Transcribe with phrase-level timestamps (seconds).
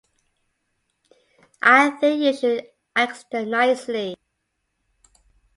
[1.61, 2.65] I think you should
[2.95, 4.15] ask them nicely